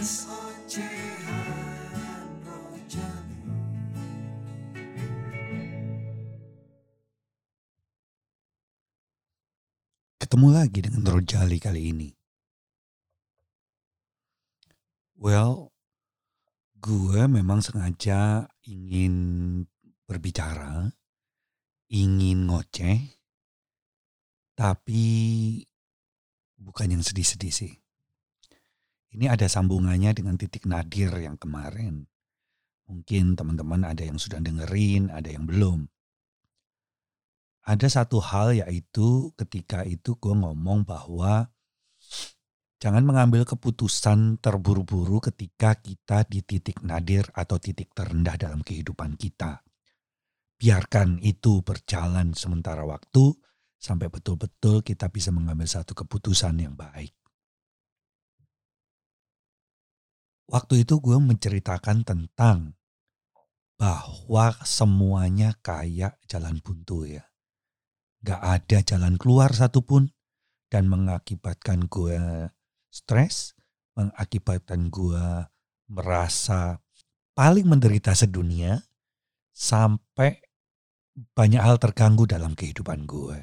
Ketemu 0.00 0.32
lagi 10.56 10.80
dengan 10.80 11.04
Rojali 11.04 11.60
kali 11.60 11.92
ini. 11.92 12.08
Well, 15.20 15.68
gue 16.80 17.28
memang 17.28 17.60
sengaja 17.60 18.48
ingin 18.64 19.68
berbicara, 20.08 20.96
ingin 21.92 22.48
ngoceh, 22.48 23.20
tapi 24.56 25.04
bukan 26.56 26.88
yang 26.88 27.04
sedih-sedih 27.04 27.52
sih. 27.52 27.89
Ini 29.10 29.26
ada 29.26 29.50
sambungannya 29.50 30.14
dengan 30.14 30.38
titik 30.38 30.70
nadir 30.70 31.10
yang 31.18 31.34
kemarin. 31.34 32.06
Mungkin 32.86 33.34
teman-teman 33.34 33.82
ada 33.82 34.06
yang 34.06 34.18
sudah 34.18 34.38
dengerin, 34.38 35.10
ada 35.10 35.26
yang 35.30 35.46
belum. 35.46 35.86
Ada 37.66 38.02
satu 38.02 38.22
hal 38.22 38.54
yaitu 38.62 39.34
ketika 39.34 39.82
itu 39.82 40.14
gue 40.18 40.34
ngomong 40.34 40.86
bahwa 40.86 41.50
jangan 42.82 43.02
mengambil 43.02 43.46
keputusan 43.46 44.38
terburu-buru 44.42 45.20
ketika 45.22 45.78
kita 45.78 46.26
di 46.26 46.42
titik 46.42 46.82
nadir 46.82 47.26
atau 47.34 47.58
titik 47.58 47.94
terendah 47.94 48.38
dalam 48.38 48.62
kehidupan 48.62 49.14
kita. 49.18 49.62
Biarkan 50.58 51.18
itu 51.22 51.62
berjalan 51.66 52.34
sementara 52.34 52.86
waktu 52.86 53.38
sampai 53.78 54.06
betul-betul 54.06 54.82
kita 54.82 55.10
bisa 55.12 55.30
mengambil 55.30 55.66
satu 55.66 55.94
keputusan 55.94 56.58
yang 56.62 56.74
baik. 56.74 57.19
Waktu 60.50 60.82
itu 60.82 60.98
gue 60.98 61.14
menceritakan 61.14 62.02
tentang 62.02 62.74
bahwa 63.78 64.50
semuanya 64.66 65.54
kayak 65.62 66.18
jalan 66.26 66.58
buntu 66.58 67.06
ya. 67.06 67.22
Gak 68.26 68.42
ada 68.42 68.78
jalan 68.82 69.14
keluar 69.14 69.54
satupun 69.54 70.10
dan 70.66 70.90
mengakibatkan 70.90 71.86
gue 71.86 72.18
stres, 72.90 73.54
mengakibatkan 73.94 74.90
gue 74.90 75.46
merasa 75.86 76.82
paling 77.38 77.70
menderita 77.70 78.10
sedunia 78.18 78.82
sampai 79.54 80.42
banyak 81.38 81.62
hal 81.62 81.78
terganggu 81.78 82.26
dalam 82.26 82.58
kehidupan 82.58 83.06
gue. 83.06 83.38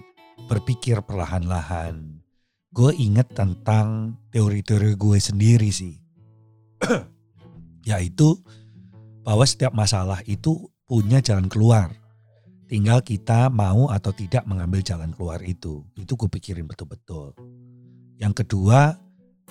berpikir 0.52 1.00
perlahan-lahan. 1.08 2.20
Gue 2.76 2.92
inget 3.00 3.32
tentang 3.32 4.20
teori-teori 4.36 5.00
gue 5.00 5.24
sendiri 5.24 5.72
sih. 5.72 5.96
Yaitu 7.88 8.44
bahwa 9.24 9.48
setiap 9.48 9.72
masalah 9.72 10.20
itu 10.28 10.68
punya 10.84 11.24
jalan 11.24 11.48
keluar 11.48 12.03
Tinggal 12.74 13.06
kita 13.06 13.54
mau 13.54 13.94
atau 13.94 14.10
tidak 14.18 14.50
mengambil 14.50 14.82
jalan 14.82 15.14
keluar 15.14 15.38
itu. 15.46 15.86
Itu 15.94 16.18
gue 16.18 16.26
pikirin 16.26 16.66
betul-betul. 16.66 17.38
Yang 18.18 18.42
kedua, 18.42 18.98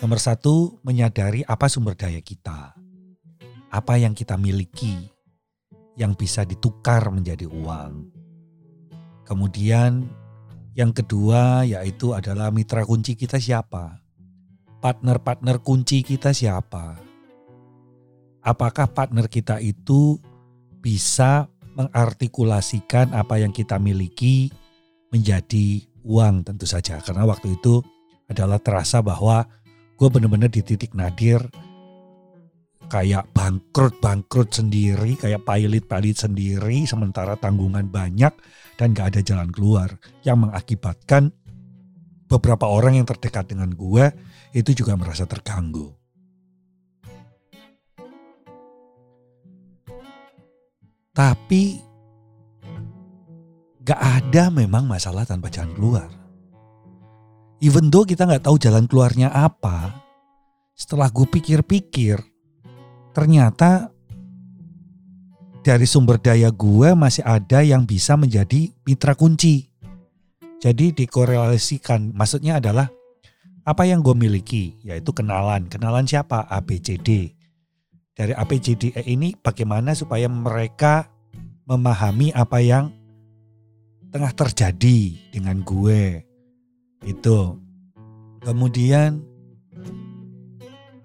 nomor 0.02 0.18
satu 0.18 0.82
menyadari 0.82 1.46
apa 1.46 1.70
sumber 1.70 1.94
daya 1.94 2.18
kita. 2.18 2.74
Apa 3.70 3.94
yang 4.02 4.18
kita 4.18 4.34
miliki 4.34 5.06
yang 5.94 6.18
bisa 6.18 6.42
ditukar 6.42 7.14
menjadi 7.14 7.46
uang. 7.46 8.10
Kemudian 9.22 10.02
yang 10.74 10.90
kedua 10.90 11.62
yaitu 11.62 12.18
adalah 12.18 12.50
mitra 12.50 12.82
kunci 12.82 13.14
kita 13.14 13.38
siapa. 13.38 14.02
Partner-partner 14.82 15.62
kunci 15.62 16.02
kita 16.02 16.34
siapa. 16.34 16.98
Apakah 18.42 18.90
partner 18.90 19.30
kita 19.30 19.62
itu 19.62 20.18
bisa 20.82 21.46
mengartikulasikan 21.76 23.16
apa 23.16 23.40
yang 23.40 23.50
kita 23.50 23.80
miliki 23.80 24.52
menjadi 25.12 25.84
uang 26.04 26.44
tentu 26.44 26.66
saja. 26.68 27.00
Karena 27.00 27.24
waktu 27.24 27.56
itu 27.56 27.80
adalah 28.28 28.58
terasa 28.60 29.04
bahwa 29.04 29.44
gue 29.96 30.08
bener-bener 30.08 30.48
di 30.48 30.64
titik 30.64 30.96
nadir 30.96 31.40
kayak 32.92 33.32
bangkrut-bangkrut 33.32 34.52
sendiri, 34.52 35.16
kayak 35.16 35.48
pilot-pilot 35.48 36.16
sendiri, 36.28 36.84
sementara 36.84 37.40
tanggungan 37.40 37.88
banyak 37.88 38.36
dan 38.76 38.92
gak 38.92 39.16
ada 39.16 39.20
jalan 39.24 39.48
keluar 39.48 39.88
yang 40.28 40.44
mengakibatkan 40.44 41.32
beberapa 42.28 42.68
orang 42.68 43.00
yang 43.00 43.08
terdekat 43.08 43.48
dengan 43.48 43.72
gue 43.72 44.12
itu 44.52 44.76
juga 44.76 44.96
merasa 44.96 45.24
terganggu. 45.24 46.01
Tapi 51.12 51.76
gak 53.84 54.00
ada 54.00 54.48
memang 54.48 54.88
masalah 54.88 55.28
tanpa 55.28 55.52
jalan 55.52 55.72
keluar. 55.76 56.08
Even 57.60 57.92
though 57.92 58.08
kita 58.08 58.24
gak 58.24 58.48
tahu 58.48 58.56
jalan 58.56 58.88
keluarnya 58.88 59.28
apa, 59.28 59.92
setelah 60.72 61.12
gue 61.12 61.28
pikir-pikir, 61.28 62.16
ternyata 63.12 63.92
dari 65.60 65.84
sumber 65.84 66.16
daya 66.16 66.48
gue 66.48 66.96
masih 66.96 67.22
ada 67.28 67.60
yang 67.60 67.84
bisa 67.84 68.16
menjadi 68.16 68.72
mitra 68.88 69.12
kunci. 69.12 69.68
Jadi 70.64 70.96
dikorelasikan, 70.96 72.16
maksudnya 72.16 72.56
adalah 72.56 72.88
apa 73.68 73.84
yang 73.84 74.00
gue 74.00 74.16
miliki, 74.16 74.80
yaitu 74.80 75.12
kenalan. 75.12 75.68
Kenalan 75.68 76.08
siapa? 76.08 76.48
A, 76.48 76.64
B, 76.64 76.80
C, 76.80 76.96
D 76.96 77.41
dari 78.12 78.36
APJDE 78.36 79.02
ini 79.08 79.32
bagaimana 79.40 79.96
supaya 79.96 80.28
mereka 80.28 81.08
memahami 81.64 82.32
apa 82.36 82.58
yang 82.60 82.92
tengah 84.12 84.32
terjadi 84.36 85.16
dengan 85.32 85.64
gue. 85.64 86.20
Itu. 87.02 87.56
Kemudian 88.42 89.22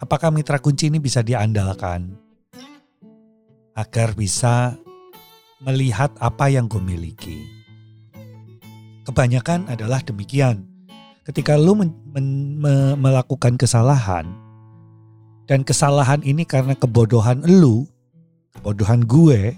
apakah 0.02 0.30
mitra 0.34 0.60
kunci 0.60 0.92
ini 0.92 1.00
bisa 1.00 1.24
diandalkan 1.24 2.18
agar 3.78 4.18
bisa 4.18 4.74
melihat 5.62 6.12
apa 6.18 6.50
yang 6.50 6.68
gue 6.68 6.82
miliki. 6.82 7.46
Kebanyakan 9.08 9.72
adalah 9.72 10.04
demikian. 10.04 10.68
Ketika 11.24 11.56
lu 11.56 11.76
men, 11.76 11.92
men, 12.12 12.28
me, 12.60 12.74
melakukan 13.00 13.56
kesalahan, 13.56 14.28
dan 15.48 15.64
kesalahan 15.64 16.20
ini 16.28 16.44
karena 16.44 16.76
kebodohan 16.76 17.40
lu, 17.48 17.88
kebodohan 18.60 19.08
gue, 19.08 19.56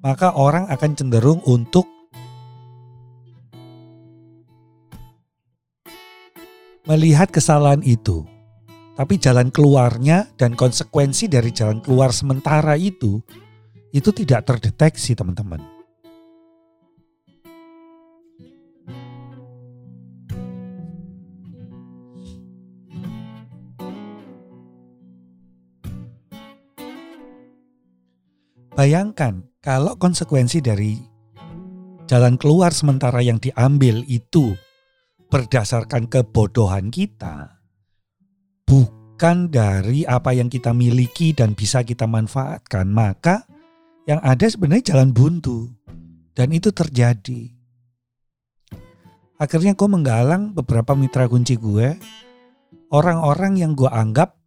maka 0.00 0.32
orang 0.32 0.64
akan 0.72 0.96
cenderung 0.96 1.44
untuk 1.44 1.84
melihat 6.88 7.28
kesalahan 7.28 7.84
itu. 7.84 8.24
Tapi 8.96 9.14
jalan 9.20 9.52
keluarnya 9.54 10.26
dan 10.34 10.58
konsekuensi 10.58 11.30
dari 11.30 11.54
jalan 11.54 11.78
keluar 11.84 12.10
sementara 12.10 12.74
itu, 12.74 13.22
itu 13.94 14.10
tidak 14.10 14.48
terdeteksi 14.48 15.14
teman-teman. 15.14 15.77
Bayangkan 28.78 29.42
kalau 29.58 29.98
konsekuensi 29.98 30.62
dari 30.62 31.02
jalan 32.06 32.38
keluar 32.38 32.70
sementara 32.70 33.18
yang 33.18 33.42
diambil 33.42 34.06
itu 34.06 34.54
berdasarkan 35.34 36.06
kebodohan 36.06 36.86
kita, 36.86 37.58
bukan 38.62 39.50
dari 39.50 40.06
apa 40.06 40.30
yang 40.30 40.46
kita 40.46 40.70
miliki 40.70 41.34
dan 41.34 41.58
bisa 41.58 41.82
kita 41.82 42.06
manfaatkan, 42.06 42.86
maka 42.86 43.42
yang 44.06 44.22
ada 44.22 44.46
sebenarnya 44.46 44.94
jalan 44.94 45.10
buntu. 45.10 45.74
Dan 46.38 46.54
itu 46.54 46.70
terjadi. 46.70 47.50
Akhirnya 49.42 49.74
gue 49.74 49.88
menggalang 49.90 50.54
beberapa 50.54 50.94
mitra 50.94 51.26
kunci 51.26 51.58
gue. 51.58 51.98
Orang-orang 52.94 53.58
yang 53.58 53.74
gue 53.74 53.90
anggap 53.90 54.38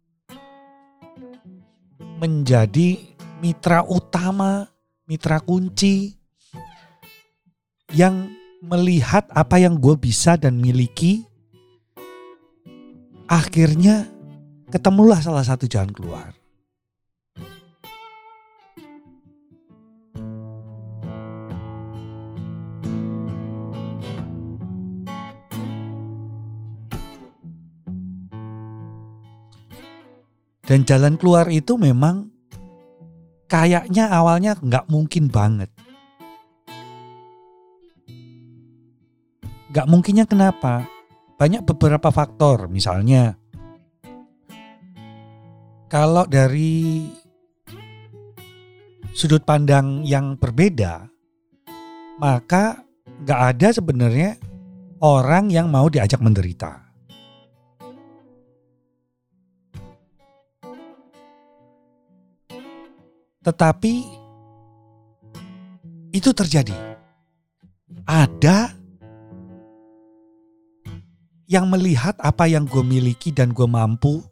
menjadi 2.16 3.11
mitra 3.42 3.82
utama, 3.82 4.70
mitra 5.10 5.42
kunci 5.42 6.14
yang 7.90 8.30
melihat 8.62 9.26
apa 9.34 9.58
yang 9.58 9.74
gue 9.82 9.98
bisa 9.98 10.38
dan 10.38 10.62
miliki. 10.62 11.26
Akhirnya 13.26 14.06
ketemulah 14.70 15.18
salah 15.18 15.42
satu 15.42 15.66
jalan 15.66 15.90
keluar. 15.90 16.30
Dan 30.62 30.88
jalan 30.88 31.20
keluar 31.20 31.52
itu 31.52 31.76
memang 31.76 32.31
kayaknya 33.52 34.08
awalnya 34.08 34.56
nggak 34.56 34.88
mungkin 34.88 35.28
banget. 35.28 35.68
Nggak 39.68 39.88
mungkinnya 39.92 40.24
kenapa? 40.24 40.88
Banyak 41.36 41.68
beberapa 41.68 42.08
faktor, 42.08 42.72
misalnya 42.72 43.36
kalau 45.92 46.24
dari 46.24 47.04
sudut 49.12 49.44
pandang 49.44 50.00
yang 50.08 50.40
berbeda, 50.40 51.12
maka 52.16 52.80
nggak 53.04 53.40
ada 53.52 53.68
sebenarnya 53.76 54.40
orang 55.04 55.52
yang 55.52 55.68
mau 55.68 55.92
diajak 55.92 56.24
menderita. 56.24 56.91
Tetapi 63.42 63.94
itu 66.14 66.30
terjadi. 66.30 66.74
Ada 68.06 68.74
yang 71.50 71.68
melihat 71.68 72.16
apa 72.22 72.48
yang 72.48 72.64
gue 72.64 72.80
miliki 72.80 73.34
dan 73.34 73.50
gue 73.50 73.66
mampu. 73.66 74.22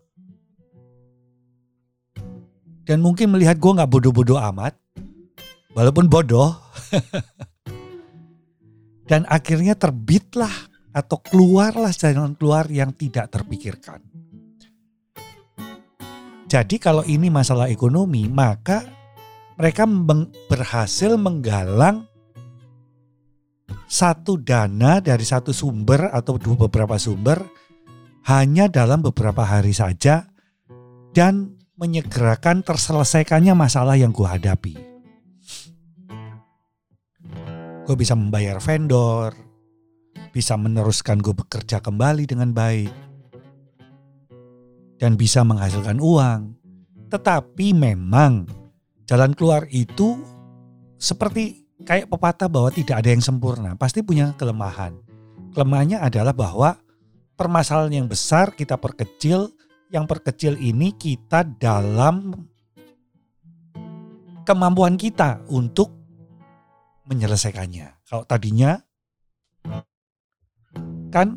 Dan 2.87 3.05
mungkin 3.05 3.31
melihat 3.31 3.59
gue 3.59 3.77
gak 3.77 3.91
bodoh-bodoh 3.91 4.41
amat. 4.51 4.75
Walaupun 5.75 6.11
bodoh. 6.11 6.55
dan 9.11 9.27
akhirnya 9.27 9.75
terbitlah 9.75 10.71
atau 10.95 11.19
keluarlah 11.19 11.91
jalan 11.91 12.35
keluar 12.39 12.67
yang 12.71 12.95
tidak 12.95 13.31
terpikirkan. 13.31 14.03
Jadi 16.51 16.83
kalau 16.83 17.07
ini 17.07 17.31
masalah 17.31 17.71
ekonomi, 17.71 18.27
maka 18.27 19.00
mereka 19.61 19.85
berhasil 20.49 21.21
menggalang 21.21 22.09
satu 23.85 24.41
dana 24.41 25.05
dari 25.05 25.21
satu 25.21 25.53
sumber 25.53 26.09
atau 26.17 26.41
dua 26.41 26.65
beberapa 26.65 26.97
sumber 26.97 27.45
hanya 28.25 28.73
dalam 28.73 29.05
beberapa 29.05 29.45
hari 29.45 29.77
saja 29.77 30.33
dan 31.13 31.61
menyegerakan 31.77 32.65
terselesaikannya 32.65 33.53
masalah 33.53 34.01
yang 34.01 34.17
gue 34.17 34.25
hadapi. 34.25 34.75
Gue 37.85 37.97
bisa 38.01 38.17
membayar 38.17 38.57
vendor, 38.65 39.37
bisa 40.33 40.57
meneruskan 40.57 41.21
gue 41.21 41.37
bekerja 41.37 41.85
kembali 41.85 42.25
dengan 42.25 42.57
baik, 42.57 42.93
dan 44.97 45.21
bisa 45.21 45.45
menghasilkan 45.45 46.01
uang. 46.01 46.57
Tetapi 47.11 47.75
memang 47.75 48.60
jalan 49.11 49.35
keluar 49.35 49.67
itu 49.75 50.23
seperti 50.95 51.67
kayak 51.83 52.07
pepatah 52.07 52.47
bahwa 52.47 52.71
tidak 52.71 53.03
ada 53.03 53.11
yang 53.11 53.19
sempurna, 53.19 53.75
pasti 53.75 54.07
punya 54.07 54.31
kelemahan. 54.39 54.95
Kelemahannya 55.51 55.99
adalah 55.99 56.31
bahwa 56.31 56.79
permasalahan 57.35 58.05
yang 58.05 58.07
besar 58.07 58.55
kita 58.55 58.79
perkecil, 58.79 59.51
yang 59.91 60.07
perkecil 60.07 60.55
ini 60.63 60.95
kita 60.95 61.43
dalam 61.43 62.31
kemampuan 64.47 64.95
kita 64.95 65.43
untuk 65.51 65.91
menyelesaikannya. 67.11 68.07
Kalau 68.07 68.23
tadinya 68.31 68.79
kan 71.11 71.35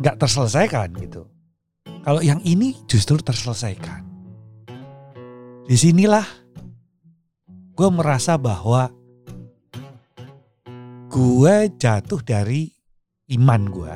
nggak 0.00 0.16
terselesaikan 0.16 0.88
gitu. 1.04 1.28
Kalau 2.00 2.24
yang 2.24 2.40
ini 2.48 2.72
justru 2.88 3.20
terselesaikan. 3.20 4.08
Di 5.66 5.74
sinilah 5.74 6.45
gue 7.76 7.88
merasa 7.92 8.40
bahwa 8.40 8.88
gue 11.12 11.56
jatuh 11.76 12.20
dari 12.24 12.72
iman 13.36 13.62
gue. 13.68 13.94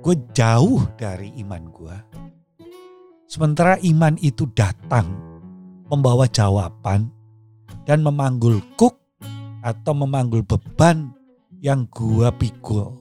Gue 0.00 0.16
jauh 0.32 0.80
dari 0.96 1.28
iman 1.44 1.68
gue. 1.68 1.96
Sementara 3.28 3.76
iman 3.84 4.16
itu 4.24 4.48
datang 4.56 5.12
membawa 5.92 6.24
jawaban 6.24 7.12
dan 7.84 8.00
memanggul 8.00 8.64
kuk 8.80 8.96
atau 9.60 9.92
memanggul 9.92 10.40
beban 10.40 11.12
yang 11.60 11.84
gue 11.92 12.32
pikul. 12.40 12.96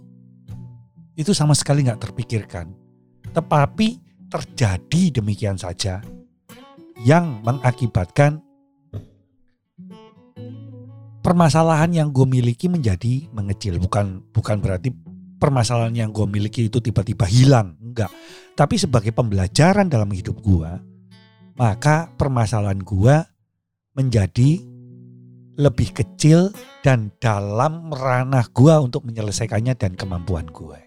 Itu 1.16 1.32
sama 1.32 1.56
sekali 1.56 1.88
gak 1.88 2.04
terpikirkan. 2.04 2.68
Tetapi 3.32 3.88
terjadi 4.28 5.24
demikian 5.24 5.56
saja 5.56 6.04
yang 7.00 7.40
mengakibatkan 7.48 8.51
permasalahan 11.22 11.94
yang 11.94 12.10
gue 12.10 12.26
miliki 12.26 12.68
menjadi 12.68 13.30
mengecil. 13.32 13.78
Bukan 13.78 14.34
bukan 14.34 14.58
berarti 14.60 14.90
permasalahan 15.42 15.94
yang 15.96 16.10
gue 16.14 16.26
miliki 16.30 16.68
itu 16.68 16.82
tiba-tiba 16.82 17.26
hilang. 17.26 17.78
Enggak. 17.82 18.14
Tapi 18.54 18.76
sebagai 18.78 19.10
pembelajaran 19.16 19.88
dalam 19.90 20.10
hidup 20.14 20.38
gue, 20.42 20.70
maka 21.58 22.10
permasalahan 22.18 22.82
gue 22.82 23.16
menjadi 23.96 24.62
lebih 25.62 25.94
kecil 25.94 26.50
dan 26.82 27.14
dalam 27.22 27.92
ranah 27.94 28.48
gue 28.50 28.74
untuk 28.82 29.06
menyelesaikannya 29.06 29.78
dan 29.78 29.94
kemampuan 29.94 30.50
gue. 30.50 30.80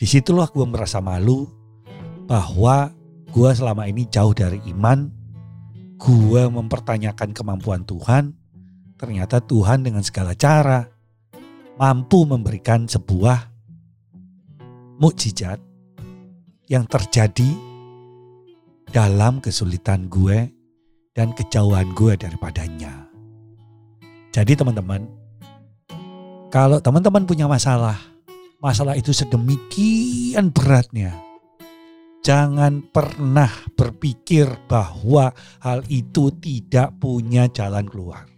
Di 0.00 0.08
situlah 0.08 0.48
gue 0.48 0.64
merasa 0.64 1.00
malu 1.04 1.44
bahwa 2.24 2.88
gue 3.28 3.50
selama 3.52 3.84
ini 3.84 4.08
jauh 4.08 4.32
dari 4.32 4.60
iman. 4.72 5.12
Gue 6.00 6.48
mempertanyakan 6.48 7.36
kemampuan 7.36 7.84
Tuhan. 7.84 8.39
Ternyata 9.00 9.40
Tuhan 9.40 9.80
dengan 9.80 10.04
segala 10.04 10.36
cara 10.36 10.84
mampu 11.80 12.28
memberikan 12.28 12.84
sebuah 12.84 13.48
mukjizat 15.00 15.56
yang 16.68 16.84
terjadi 16.84 17.48
dalam 18.92 19.40
kesulitan 19.40 20.12
gue 20.12 20.52
dan 21.16 21.32
kejauhan 21.32 21.96
gue 21.96 22.12
daripadanya. 22.20 23.08
Jadi 24.30 24.52
teman-teman, 24.52 25.08
kalau 26.52 26.78
teman-teman 26.78 27.24
punya 27.24 27.48
masalah, 27.48 27.96
masalah 28.60 28.94
itu 29.00 29.16
sedemikian 29.16 30.52
beratnya. 30.52 31.16
Jangan 32.20 32.84
pernah 32.92 33.48
berpikir 33.72 34.44
bahwa 34.68 35.32
hal 35.64 35.80
itu 35.88 36.28
tidak 36.36 36.94
punya 37.00 37.48
jalan 37.48 37.88
keluar. 37.88 38.29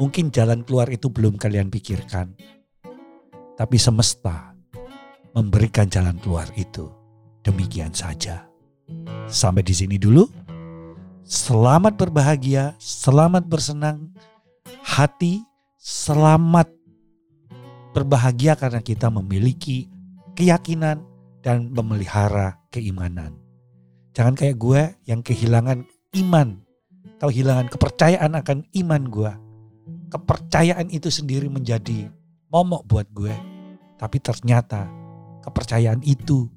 Mungkin 0.00 0.32
jalan 0.32 0.64
keluar 0.64 0.88
itu 0.88 1.12
belum 1.12 1.36
kalian 1.36 1.68
pikirkan, 1.68 2.32
tapi 3.52 3.76
semesta 3.76 4.56
memberikan 5.36 5.92
jalan 5.92 6.16
keluar 6.24 6.48
itu. 6.56 6.88
Demikian 7.44 7.92
saja. 7.92 8.48
Sampai 9.28 9.60
di 9.60 9.76
sini 9.76 10.00
dulu. 10.00 10.24
Selamat 11.20 12.00
berbahagia, 12.00 12.80
selamat 12.80 13.44
bersenang 13.44 14.08
hati, 14.80 15.44
selamat 15.76 16.72
berbahagia 17.92 18.56
karena 18.56 18.80
kita 18.80 19.12
memiliki 19.12 19.84
keyakinan 20.32 21.04
dan 21.44 21.68
memelihara 21.76 22.56
keimanan. 22.72 23.36
Jangan 24.16 24.32
kayak 24.32 24.56
gue 24.56 24.82
yang 25.04 25.20
kehilangan 25.20 25.84
iman 26.24 26.64
atau 27.20 27.28
kehilangan 27.28 27.68
kepercayaan 27.68 28.32
akan 28.32 28.64
iman 28.80 29.04
gue. 29.06 29.49
Kepercayaan 30.10 30.90
itu 30.90 31.06
sendiri 31.06 31.46
menjadi 31.46 32.10
momok 32.50 32.82
buat 32.90 33.06
gue. 33.14 33.30
Tapi 33.94 34.18
ternyata 34.18 34.90
kepercayaan 35.46 36.02
itu 36.02 36.50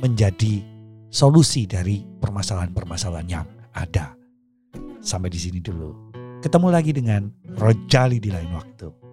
menjadi 0.00 0.64
solusi 1.12 1.68
dari 1.68 2.00
permasalahan-permasalahan 2.02 3.28
yang 3.28 3.46
ada. 3.76 4.16
Sampai 5.04 5.28
di 5.28 5.36
sini 5.36 5.60
dulu. 5.60 6.08
Ketemu 6.40 6.68
lagi 6.72 6.96
dengan 6.96 7.28
Rojali 7.56 8.16
di 8.16 8.32
lain 8.32 8.50
waktu. 8.56 9.05